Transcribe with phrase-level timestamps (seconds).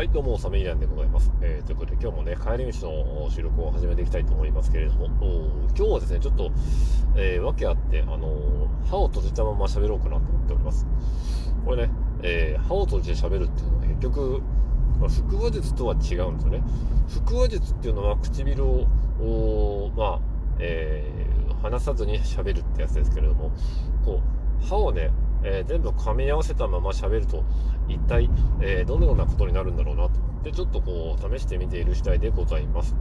[0.00, 1.30] はい、どうも、サメイランでございます。
[1.42, 6.50] えー、ということで、今日もね、帰り道の収録を始めていきたいと思いますけれども、お今日はですね、ちょっと、
[7.16, 10.86] えー、訳あって、あのー歯を閉じたまま喋ろうかなと思っております。
[11.66, 11.92] これね、
[12.22, 14.42] えー歯を閉じて喋るっていうのは結局、
[14.98, 16.62] まあ、腹話術とは違うんですよね。
[17.26, 20.20] 腹話術っていうのは唇を、まあ、
[20.60, 23.50] えー離さずに喋るってやつですけれども、
[24.06, 24.22] こ
[24.62, 25.10] う、歯をね、
[25.42, 27.44] えー全部噛み合わせたまま喋ると
[27.88, 28.28] 一体、
[28.60, 30.18] えーどのようなことになるんだろうなと。
[30.18, 32.96] 思ってちょっとこう試してみている次第でございます。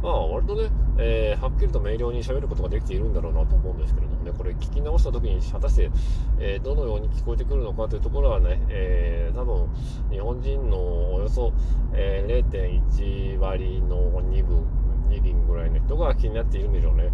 [0.00, 4.30] まあ割とね、えーはっきりと明瞭に喋ることができているんだろうなと思うんですけれどもね。
[4.36, 5.90] これ聞き直した時に果たして、
[6.38, 9.68] えーどのように聞こえてくるのかというところはね、えー多分
[10.10, 11.52] 日本人のおよそ、
[11.94, 14.64] え0.1割の2分
[15.10, 17.10] 2輪ぐらいの人が気になっているんでしょうね。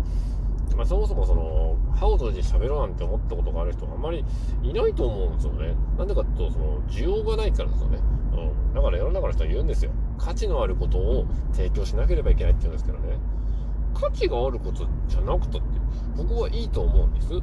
[0.76, 4.24] まあ、そもそもその歯を閉じて喋ろうなんて思ったことがある人はあんまり
[4.62, 5.74] いないと思うんですよね。
[5.98, 7.98] なんでかっていうと、その需要がないからですよね。
[8.32, 8.74] うん。
[8.74, 9.90] だから世の中の人は言うんですよ。
[10.18, 13.18] 価値のあることを提供しなければいけないって言うんですけどね。
[13.94, 15.60] 価値があることじゃなくたって、
[16.16, 17.34] 僕はいいと思うんです。
[17.34, 17.42] うん。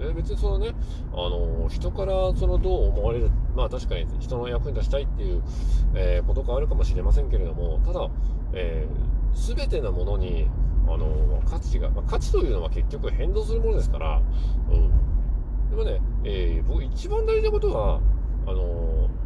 [0.00, 0.72] え別にそのね、
[1.12, 5.42] あの人からそのどう思われる、まあ確かに人の役に立ちたいっていう、
[5.94, 8.08] えーことがあるかもしれませんけれども、ただ、
[8.52, 10.48] えー、全てのものに、
[10.86, 14.22] あの価値が、まあ、価値というのは結局変動するものですから、
[14.70, 15.70] うん。
[15.70, 18.00] でもね、えー僕一番大事なことは、
[18.46, 19.20] あのー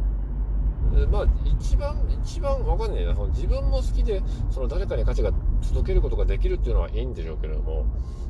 [1.09, 3.13] まあ、一番、一番わかんないな。
[3.15, 5.31] その自分も好きで、その誰かに価値が
[5.67, 7.85] 届けることができるっていうのはいいんでしょうけれども、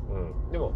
[0.10, 0.52] うん。
[0.52, 0.74] でも、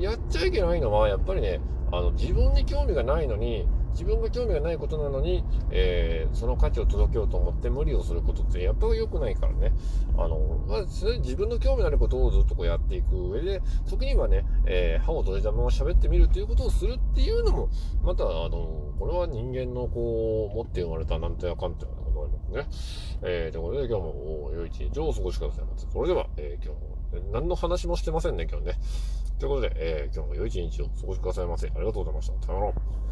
[0.00, 1.60] やっちゃいけないのは、やっぱりね、
[1.92, 3.66] あの、自分に興味がないのに、
[3.98, 9.72] 自分が興味がないことなのに、えーその価値を届けようと思って無理をすることってやっぱり良くないからね。
[10.16, 17.70] あの、まず、それ自分の興味のあることをずっとこうやっていく上で、時にはね、えー歯を閉じたまま喋ってみるということをするっていうのも、
[18.02, 22.32] また、あの、これは人間のこう、持って生まれたなんとやかんというのでござい
[22.62, 23.20] ますね。
[23.22, 25.86] えー、ということで今日も良い一日をお過ごしくださいませ。
[25.90, 28.72] それでは、えー今日も、何の話もしてませんね、今日ね。
[29.38, 31.68] ということで、えー今日も良い一日をお過ごしくださいませ。
[31.68, 32.46] ありがとうございました。
[32.46, 33.07] さよなら。